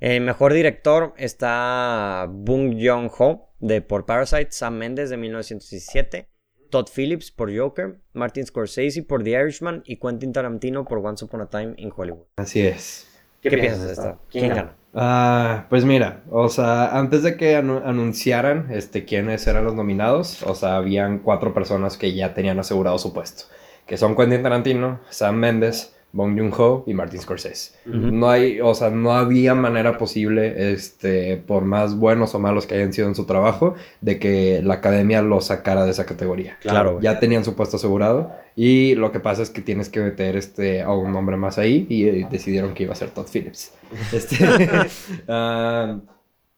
[0.00, 6.28] El mejor director está Bong Joon-ho de por Parasite, Sam Mendes de 1917,
[6.72, 11.42] Todd Phillips por Joker, Martin Scorsese por The Irishman y Quentin Tarantino por Once Upon
[11.42, 12.24] a Time in Hollywood.
[12.36, 13.08] Así es.
[13.40, 14.18] ¿Qué, piensas de esta?
[14.30, 14.74] ¿Quién gana?
[14.94, 20.42] Ah, pues mira, o sea, antes de que anu- anunciaran este, quiénes eran los nominados,
[20.42, 23.44] o sea, habían cuatro personas que ya tenían asegurado su puesto,
[23.86, 27.72] que son Quentin Tarantino, Sam Mendes, Bong Joon-ho y Martin Scorsese.
[27.86, 27.96] Ujú.
[28.12, 32.74] No hay, o sea, no había manera posible, este, por más buenos o malos que
[32.74, 36.58] hayan sido en su trabajo, de que la academia lo sacara de esa categoría.
[36.60, 37.00] Claro.
[37.00, 40.82] Ya tenían su puesto asegurado y lo que pasa es que tienes que meter este,
[40.82, 43.72] a un nombre más ahí y, eh, decidieron que iba a ser Todd Phillips.
[44.12, 44.36] Este,
[45.28, 45.98] ah,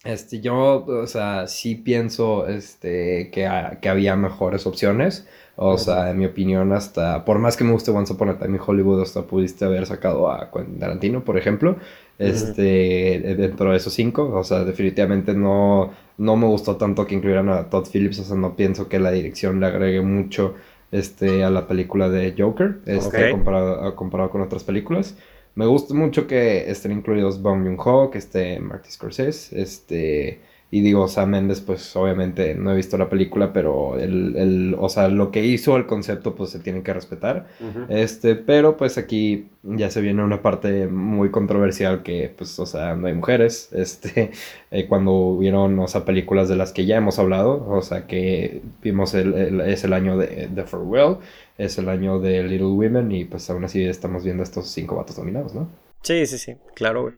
[0.04, 3.48] este, yo, o sea, sí pienso este, que,
[3.80, 5.26] que había mejores opciones.
[5.56, 8.56] O sea, en mi opinión, hasta, por más que me guste Once Upon a Time
[8.56, 11.76] in Hollywood, hasta pudiste haber sacado a Quentin Tarantino, por ejemplo,
[12.18, 14.30] este, dentro de esos cinco.
[14.34, 18.18] O sea, definitivamente no, no me gustó tanto que incluyeran a Todd Phillips.
[18.18, 20.54] O sea, no pienso que la dirección le agregue mucho
[20.90, 25.16] este, a la película de Joker, este, comparado, comparado con otras películas.
[25.54, 30.40] Me gusta mucho que estén incluidos Bong Joon-ho, que esté Martin Scorsese, este...
[30.70, 34.88] Y digo, Sam Mendes, pues obviamente no he visto la película, pero el, el, o
[34.88, 37.46] sea, lo que hizo, el concepto, pues se tiene que respetar.
[37.86, 42.96] Este, pero pues aquí ya se viene una parte muy controversial que, pues, o sea,
[42.96, 43.68] no hay mujeres.
[43.72, 44.32] Este,
[44.70, 48.62] eh, cuando hubieron, o sea, películas de las que ya hemos hablado, o sea, que
[48.82, 51.18] vimos el, el- es el año de The Farewell,
[51.58, 55.16] es el año de Little Women y pues aún así estamos viendo estos cinco vatos
[55.16, 55.68] dominados, ¿no?
[56.02, 57.14] Sí, sí, sí, claro, güey.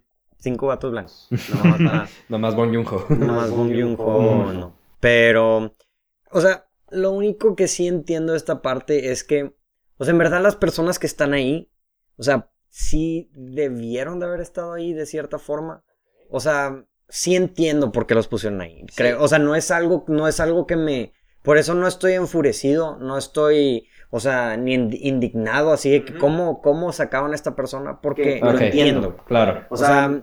[0.46, 1.26] Cinco gatos blancos.
[1.64, 3.06] No, no, Nomás Bong Joon-ho.
[3.08, 4.76] no más Bong Joon-ho, no.
[5.00, 5.74] Pero,
[6.30, 9.56] o sea, lo único que sí entiendo de esta parte es que,
[9.98, 11.68] o sea, en verdad las personas que están ahí,
[12.16, 15.82] o sea, sí debieron de haber estado ahí de cierta forma.
[16.30, 18.86] O sea, sí entiendo por qué los pusieron ahí.
[18.94, 22.12] Creo, o sea, no es algo, no es algo que me, por eso no estoy
[22.12, 27.34] enfurecido, no estoy, o sea, ni ind- indignado así de que cómo, cómo sacaban a
[27.34, 29.16] esta persona, porque lo entiendo.
[29.26, 29.64] Claro.
[29.70, 30.20] O sea,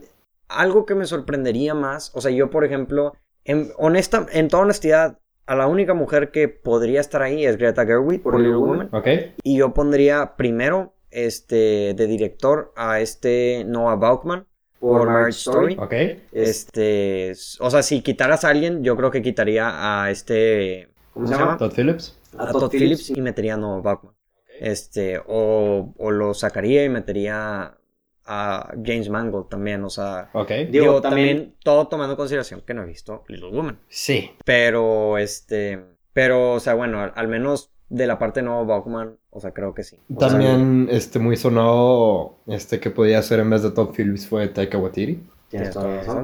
[0.53, 3.13] algo que me sorprendería más, o sea, yo por ejemplo,
[3.43, 7.85] en, honesta, en toda honestidad, a la única mujer que podría estar ahí es Greta
[7.85, 8.89] Gerwig por Little Woman.
[8.93, 9.07] Ok.
[9.43, 14.47] Y yo pondría primero, este, de director a este Noah Bauchman
[14.79, 15.77] por Marriage Story.
[15.77, 15.93] Ok.
[16.31, 21.35] Este, o sea, si quitaras a alguien, yo creo que quitaría a este, ¿cómo se
[21.35, 21.57] llama?
[21.57, 22.17] Todd Phillips.
[22.37, 24.13] A Todd Phillips y metería a Noah Bauchman.
[24.59, 27.77] Este, o, o lo sacaría y metería
[28.25, 30.51] a James Mangold también, o sea, Ok.
[30.69, 33.79] Digo, también todo tomando en consideración que no he visto Little Woman.
[33.89, 34.31] Sí.
[34.45, 35.79] Pero, este,
[36.13, 39.51] pero, o sea, bueno, al, al menos de la parte de Noah Bauchman, o sea,
[39.51, 39.97] creo que sí.
[40.15, 44.27] O sea, También, este, muy sonado, este, que podía ser en vez de Todd Phillips
[44.27, 45.21] fue Taika Waititi.
[45.51, 45.59] Sí.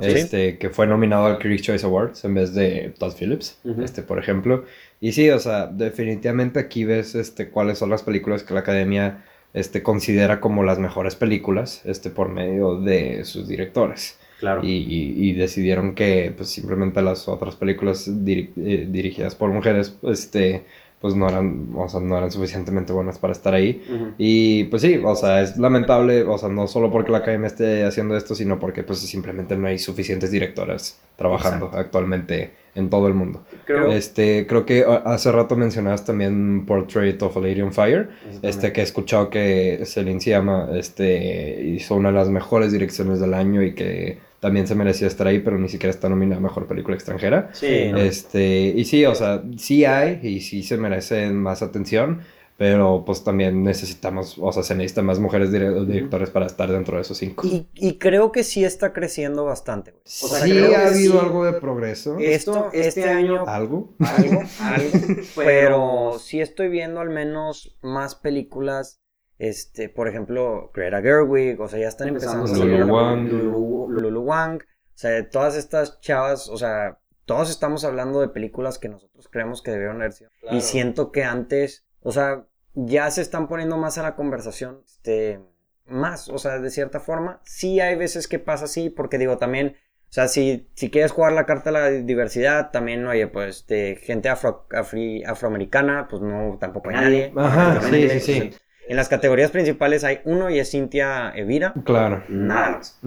[0.01, 3.83] Este, que fue nominado al Critics' Choice Awards en vez de Todd Phillips, Ujú.
[3.83, 4.63] este, por ejemplo.
[4.99, 9.23] Y sí, o sea, definitivamente aquí ves, este, cuáles son las películas que la academia,
[9.53, 14.17] este, considera como las mejores películas, este, por medio de sus directores.
[14.39, 14.63] Claro.
[14.63, 20.63] Y, y- y decidieron que, pues, simplemente las otras películas eh, dirigidas por mujeres, este,
[21.01, 23.81] pues, no eran, o sea, no eran suficientemente buenas para estar ahí.
[24.17, 27.85] Y pues sí, o sea, es lamentable, o sea, no solo porque la academia esté
[27.85, 31.79] haciendo esto, sino porque pues simplemente no hay suficientes directoras trabajando Exacto.
[31.79, 33.43] actualmente en todo el mundo.
[33.65, 38.09] Creo Este, creo que a- hace rato mencionabas también Portrait of a Lady on Fire,
[38.41, 43.33] este que he escuchado que Celine Sciamma este, hizo una de las mejores direcciones del
[43.33, 46.67] año y que también se merecía estar ahí, pero ni siquiera está nominada a Mejor
[46.67, 47.49] Película Extranjera.
[47.53, 47.97] Sí, no.
[47.97, 52.21] Este, y sí, o sea, sí hay y sí se merecen más atención,
[52.57, 56.95] pero pues también necesitamos, o sea, se necesitan más mujeres dire- directores para estar dentro
[56.97, 57.47] de esos cinco.
[57.47, 59.91] Y, y creo que sí está creciendo bastante.
[60.21, 61.25] O sea, sí creo ha habido sí.
[61.25, 62.17] algo de progreso.
[62.19, 63.93] Esto, este año, ¿Algo?
[63.99, 68.99] algo, algo, pero sí estoy viendo al menos más películas,
[69.39, 73.29] este, por ejemplo, Greta Gerwig, o sea, ya están empezando a salir Wang.
[73.29, 78.77] Lulu, Lulu Wang, o sea, todas estas chavas, o sea, todos estamos hablando de películas
[78.79, 80.29] que nosotros creemos que debieron haber sido.
[80.51, 85.39] Y siento que antes, o sea, ya se están poniendo más a la conversación, este,
[85.85, 89.75] más, o sea, de cierta forma, sí hay veces que pasa así, porque digo, también,
[90.09, 93.95] o sea, si, si quieres jugar la carta de la diversidad, también, oye, pues, de
[94.01, 97.33] gente afro, afri- afroamericana, pues no, tampoco hay nadie.
[97.37, 98.51] Ajá, sí, sí, sí.
[98.89, 101.73] En las categorías principales hay uno y es Cintia Evira.
[101.85, 102.23] Claro.
[102.27, 102.99] Nada más.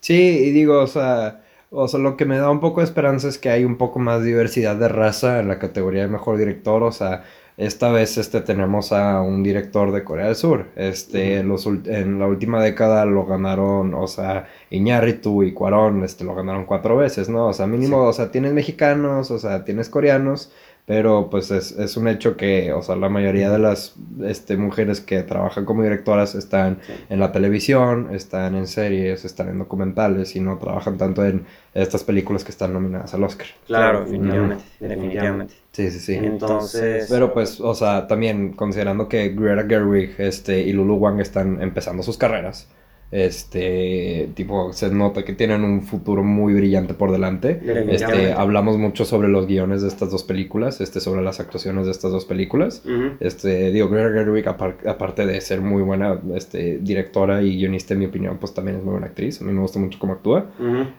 [0.00, 3.28] Sí, y digo, o sea, o sea, lo que me da un poco de esperanza
[3.28, 6.82] es que hay un poco más diversidad de raza en la categoría de mejor director,
[6.82, 7.22] o sea,
[7.56, 10.66] esta vez este tenemos a un director de Corea del Sur.
[10.74, 16.34] Este, los en la última década lo ganaron, o sea, Iñárritu y Cuarón, este, lo
[16.34, 17.46] ganaron cuatro veces, ¿no?
[17.46, 20.52] O sea, mínimo, o sea, tienes mexicanos, o sea, tienes coreanos,
[20.84, 25.00] pero pues es, es un hecho que, o sea, la mayoría de las este, mujeres
[25.00, 30.40] que trabajan como directoras están en la televisión, están en series, están en documentales y
[30.40, 33.46] no trabajan tanto en estas películas que están nominadas al Oscar.
[33.66, 34.64] Claro, definitivamente.
[34.80, 35.54] no, Definitivamente.
[35.70, 36.14] Sí, sí, sí.
[36.14, 37.06] Entonces.
[37.08, 42.02] Pero pues, o sea, también considerando que Greta Gerwig este, y Lulu Wang están empezando
[42.02, 42.68] sus carreras,
[43.12, 47.60] este, tipo, se nota que tienen un futuro muy brillante por delante.
[47.90, 51.92] Este, hablamos mucho sobre los guiones de estas dos películas, este, sobre las actuaciones de
[51.92, 52.82] estas dos películas.
[53.20, 58.00] Este, digo, Greta Gerwig, apar- aparte de ser muy buena este, directora y guionista, en
[58.00, 59.40] mi opinión, pues también es muy buena actriz.
[59.40, 60.50] A mí me gusta mucho cómo actúa.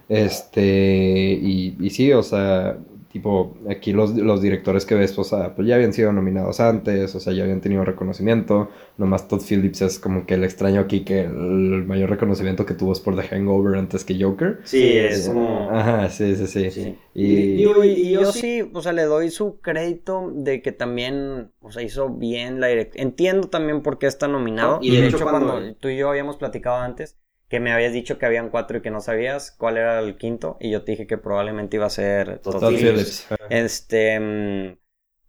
[0.07, 2.77] Este, y, y sí, o sea,
[3.13, 7.15] tipo, aquí los, los directores que ves, o sea, pues ya habían sido nominados antes,
[7.15, 8.69] o sea, ya habían tenido reconocimiento.
[8.97, 12.91] Nomás Todd Phillips es como que el extraño aquí que el mayor reconocimiento que tuvo
[12.93, 14.59] es por The Hangover antes que Joker.
[14.63, 15.69] Sí, es como...
[15.71, 16.71] Ajá, sí, sí, sí.
[16.71, 16.97] Sí.
[17.13, 21.51] Y, Digo, y, y yo sí, o sea, le doy su crédito de que también,
[21.59, 23.07] o sea, hizo bien la dirección.
[23.07, 24.79] Entiendo también por qué está nominado.
[24.81, 25.51] Y Y de de hecho, hecho, cuando...
[25.51, 27.17] cuando- tú y yo habíamos platicado antes,
[27.53, 30.57] que me habías dicho que habían cuatro y que no sabías cuál era el quinto,
[30.59, 32.81] y yo te dije que probablemente iba a ser Phillips.
[32.81, 33.31] Phillips.
[33.31, 33.45] Ajá.
[33.51, 34.79] Este, mm,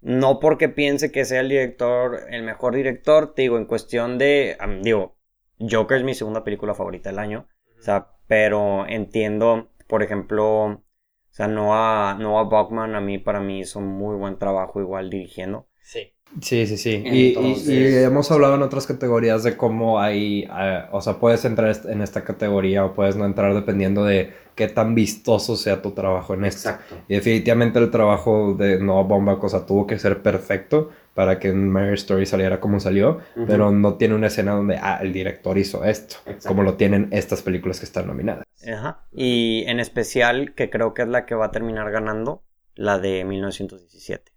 [0.00, 4.56] no porque piense que sea el director, el mejor director, te digo, en cuestión de,
[4.80, 5.18] digo,
[5.60, 7.46] Joker es mi segunda película favorita del año,
[7.78, 10.82] o sea, pero entiendo, por ejemplo, o
[11.28, 15.68] sea, Noah, Noah Bachman a mí, para mí hizo muy buen trabajo igual dirigiendo.
[15.84, 16.10] Sí.
[16.40, 17.00] Sí, sí, sí.
[17.04, 21.20] Y, y- Entonces- y hemos hablado en otras categorías de cómo hay, eh, o sea,
[21.20, 25.80] puedes entrar en esta categoría o puedes no entrar dependiendo de qué tan vistoso sea
[25.80, 26.70] tu trabajo en esto.
[26.70, 26.96] Exacto.
[27.06, 31.52] Y definitivamente el trabajo de Noah Baumbach, o sea, tuvo que ser perfecto para que
[31.52, 35.84] Marriage Story saliera como salió, pero no tiene una escena donde, ah, el director hizo
[35.84, 36.48] esto, Exacto.
[36.48, 38.44] como lo tienen estas películas que están nominadas.
[38.66, 39.04] Ajá.
[39.12, 42.42] Y en especial, que creo que es la que va a terminar ganando,
[42.74, 44.32] la de 1917.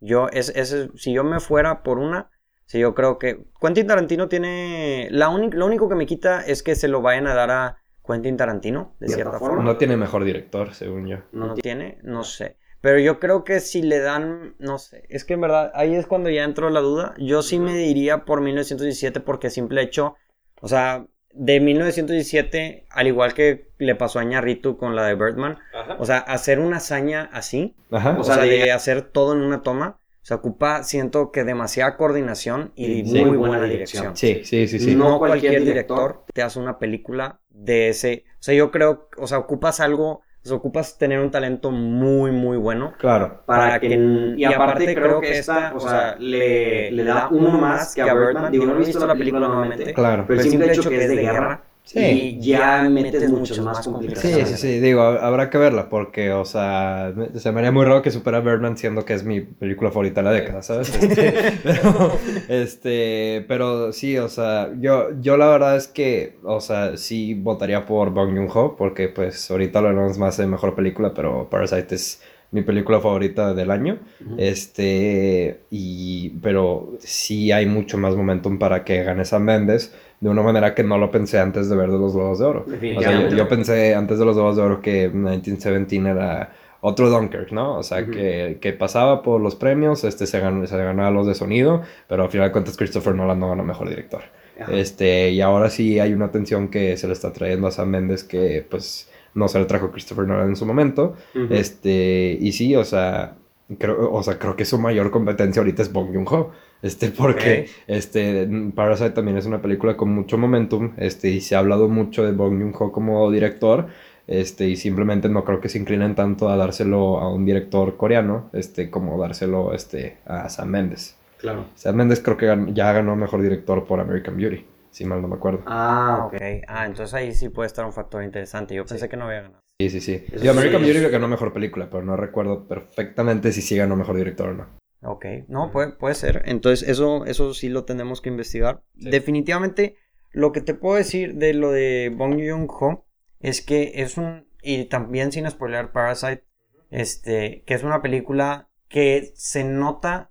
[0.00, 2.30] Yo, es, es- si yo me fuera por una,
[2.66, 6.74] si yo creo que Quentin Tarantino tiene, la lo único que me quita es que
[6.74, 9.56] se lo vayan a dar a Quentin Tarantino, de Cierta cierta forma.
[9.56, 9.72] forma.
[9.72, 11.18] No tiene mejor director, según yo.
[11.32, 12.58] No No tiene- tiene, no sé.
[12.80, 16.06] Pero yo creo que si le dan, no sé, es que en verdad ahí es
[16.06, 17.14] cuando ya entró la duda.
[17.16, 20.16] Yo sí me diría por 1917 porque simple hecho,
[20.60, 25.58] o sea, de 1917, al igual que le pasó a Ñarritu con la de Birdman,
[25.98, 28.16] o sea, hacer una hazaña así, Ajá.
[28.18, 33.04] o sea, de hacer todo en una toma, se ocupa, siento que demasiada coordinación y
[33.04, 33.24] Sí.
[33.24, 34.16] muy buena dirección.
[34.16, 34.94] sí, sí, sí, sí.
[34.94, 38.24] No, No cualquier, cualquier director, director te hace una película de ese.
[38.34, 42.30] O sea, yo creo, o sea, ocupas algo, o sea, ocupas tener un talento muy,
[42.30, 42.92] muy bueno.
[42.98, 43.42] Claro.
[43.46, 44.34] Para que.
[44.36, 48.52] Y aparte creo que esta, o sea, le, le da uno más que a Birdman.
[48.52, 49.94] Digo, no he visto la película nuevamente.
[49.94, 50.24] Claro.
[50.28, 51.62] Pero el simple hecho que es de guerra.
[51.84, 52.00] Sí.
[52.00, 54.48] Y ya metes muchas más Sí, complicaciones.
[54.48, 58.00] sí, sí, digo, ha- habrá que verla porque, o sea, se me haría muy raro
[58.00, 60.94] que supera a Birdman siendo que es mi película favorita de la década, ¿sabes?
[60.94, 62.18] Este, pero,
[62.48, 67.84] este, pero sí, o sea, yo, yo la verdad es que, o sea, sí votaría
[67.84, 72.22] por Bong Joon-ho porque, pues, ahorita lo hablamos más de mejor película, pero Parasite es
[72.54, 73.98] mi película favorita del año,
[74.38, 80.42] este, y, pero sí hay mucho más momentum para que gane Sam Mendes de una
[80.42, 82.64] manera que no lo pensé antes de ver de los Globos de Oro.
[82.68, 87.50] O sea, yo, pensé antes de los Globos de Oro que 1917 era otro Dunkirk,
[87.50, 87.76] ¿no?
[87.76, 91.34] O sea, que, que pasaba por los premios, este se, ganó, se ganaba los de
[91.34, 94.22] sonido, pero al final de cuentas Christopher Nolan no ganó mejor director.
[94.60, 94.72] Ajá.
[94.72, 98.22] Este, y ahora sí hay una atención que se le está trayendo a Sam Mendes
[98.22, 101.14] que pues no se le trajo Christopher Nolan en su momento.
[101.50, 103.36] Este, y sí, o sea,
[103.78, 106.50] creo, o sea, creo que su mayor competencia ahorita es Bong Joon-ho.
[106.82, 107.70] Este, porque Ok.
[107.88, 112.24] este, Parasite también es una película con mucho momentum, este, y se ha hablado mucho
[112.24, 113.86] de Bong Joon-ho como director,
[114.26, 118.50] este, y simplemente no creo que se inclinen tanto a dárselo a un director coreano,
[118.52, 121.16] este, como dárselo, este, a Sam Mendes.
[121.38, 121.66] Claro.
[121.74, 124.64] Sam Mendes creo que ya ganó mejor director por American Beauty,
[124.94, 125.62] si mal no me acuerdo.
[125.66, 126.40] Ah, Ok.
[126.68, 128.74] Ah, entonces ahí sí puede estar un factor interesante.
[128.74, 129.60] Yo pensé que no había ganado.
[129.80, 130.24] Sí, sí, sí.
[130.32, 133.76] Eso Y American sí es- Beauty ganó mejor película, pero no recuerdo perfectamente si sí
[133.76, 134.66] ganó mejor director o no.
[135.02, 136.42] Ok, no, puede, puede ser.
[136.46, 138.82] Entonces, eso, eso sí lo tenemos que investigar.
[138.98, 139.10] Sí.
[139.10, 139.96] Definitivamente,
[140.30, 143.04] lo que te puedo decir de lo de Bong Joon-ho
[143.40, 146.44] es que es un, y también sin spoiler Parasite,
[146.90, 150.30] este, que es una película que se nota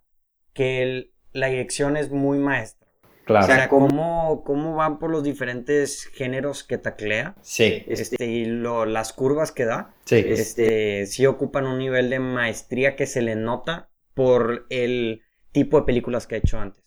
[0.54, 2.83] que el- la dirección es muy maestra.
[3.26, 3.46] Claro.
[3.46, 7.36] O sea, cómo, cómo van por los diferentes géneros que taclea.
[7.42, 9.94] sí, Este, y lo, las curvas que da.
[10.06, 10.24] sí.
[10.28, 15.22] Este, sí ocupan un nivel de maestría que se le nota por el
[15.52, 16.83] tipo de películas que ha hecho antes.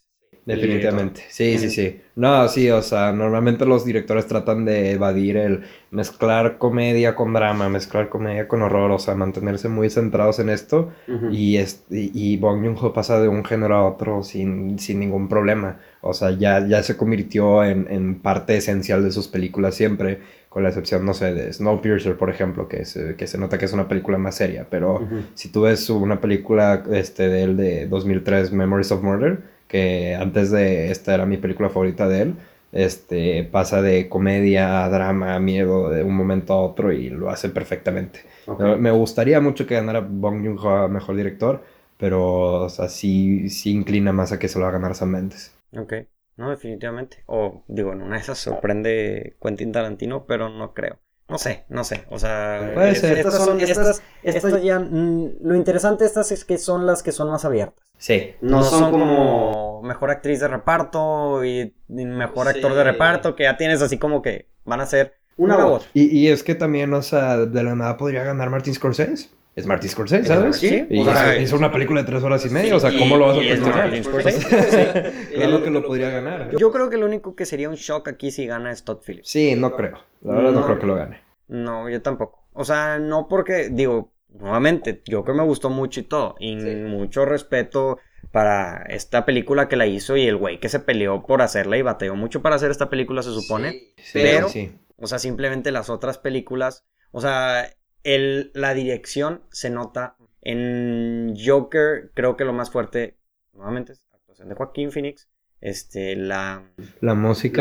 [0.46, 2.00] Definitivamente, sí, sí, sí.
[2.14, 7.68] No, sí, o sea, normalmente los directores tratan de evadir el mezclar comedia con drama,
[7.68, 10.92] mezclar comedia con horror, o sea, mantenerse muy centrados en esto.
[11.32, 15.28] Y, es, y, y Bong Joon-ho pasa de un género a otro sin, sin ningún
[15.28, 15.80] problema.
[16.00, 20.62] O sea, ya, ya se convirtió en, en parte esencial de sus películas siempre, con
[20.62, 23.72] la excepción, no sé, de Snowpiercer, por ejemplo, que se, que se nota que es
[23.72, 24.68] una película más seria.
[24.70, 30.14] Pero si tú ves una película este, de él de 2003, Memories of Murder, que
[30.14, 32.34] antes de esta era mi película favorita de él,
[32.72, 37.30] este, pasa de comedia a drama, a miedo de un momento a otro y lo
[37.30, 38.20] hace perfectamente.
[38.58, 41.62] Me- Me gustaría mucho que ganara Bong Joon-ho a Mejor Director,
[41.98, 45.10] pero o sea, sí, sí inclina más a que se lo va a ganar Sam
[45.10, 45.52] Mendes.
[45.72, 45.92] Ok,
[46.36, 47.22] no, definitivamente.
[47.26, 50.98] O digo, en una de esas sorprende Quentin Tarantino, pero no creo.
[51.28, 52.04] No sé, no sé.
[52.10, 53.18] O sea, Puede es- ser.
[53.18, 57.10] estas son, estas, estas ya, mm, lo interesante de estas es que son las que
[57.12, 57.84] son más abiertas.
[57.98, 58.34] Sí.
[58.40, 63.82] No, son como mejor actriz de reparto y mejor actor de reparto, que ya tienes
[63.82, 65.76] así como que van a ser Una una voz.
[65.82, 65.90] otra.
[65.94, 69.30] Y, y es que también, o sea, de la nada podría ganar Martin Scorsese.
[69.56, 70.56] Es Martin Scorsese, ¿sabes?
[70.56, 72.90] Sí, Y o sea, hizo, hizo una película de tres horas y media, o sea,
[72.96, 73.74] ¿cómo lo vas a cuestionar?
[73.76, 75.12] Martin Scorsese.
[75.34, 76.54] Claro que lo podría ganar.
[76.56, 79.28] Yo creo que lo único que sería un shock aquí si gana es Todd Phillips.
[79.28, 79.98] Sí, no creo.
[80.22, 80.66] La verdad no, No.
[80.66, 81.20] creo que lo gane.
[81.48, 82.44] No, yo tampoco.
[82.52, 86.34] O sea, no porque, digo, nuevamente, yo que me gustó mucho y todo.
[86.38, 87.98] Y mucho respeto
[88.32, 91.82] para esta película que la hizo y el güey que se peleó por hacerla y
[91.82, 93.94] bateó mucho para hacer esta película, se supone.
[93.96, 94.72] Sí, Pero- sí.
[94.98, 96.84] O sea, simplemente las otras películas.
[97.12, 97.70] O sea,
[98.14, 100.16] el, la dirección se nota.
[100.42, 103.18] En Joker, creo que lo más fuerte,
[103.52, 105.28] nuevamente, es la actuación de Joaquín Phoenix.
[105.60, 106.70] Este, la,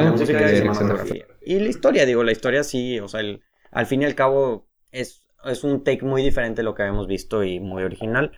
[0.03, 1.25] La música, la música y de.
[1.45, 3.41] Y la historia, digo, la historia sí, o sea, el-
[3.71, 7.07] al fin y al cabo es, es un take muy diferente de lo que habíamos
[7.07, 8.31] visto y muy original.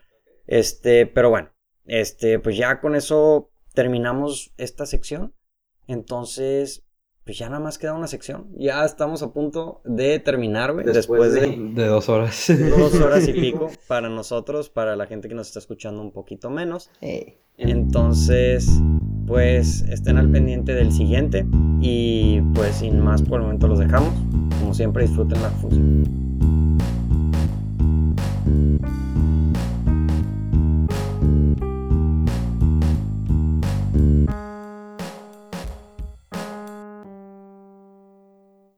[0.46, 1.52] Este, pero bueno,
[1.86, 5.34] este, pues ya con eso terminamos esta sección.
[5.88, 6.87] Entonces,
[7.28, 8.48] pues ya nada más queda una sección.
[8.58, 10.84] Ya estamos a punto de terminar, güey.
[10.86, 12.52] Después, Después de, de- dos horas.
[12.78, 16.50] dos horas y pico para nosotros, para la gente que nos está escuchando un poquito
[16.50, 16.90] menos.
[17.02, 17.38] Ey.
[17.58, 18.70] Entonces,
[19.28, 21.46] pues estén al pendiente del siguiente.
[21.82, 24.14] Y pues sin más por el momento los dejamos.
[24.60, 26.27] Como siempre, disfruten la fusión.